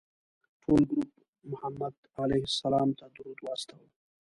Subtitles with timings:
[0.63, 1.11] ټول ګروپ
[1.51, 3.85] محمد علیه السلام ته درود واستوه.